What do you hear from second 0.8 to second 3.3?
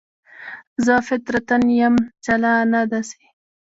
زه فطرتاً یم جلانه داسې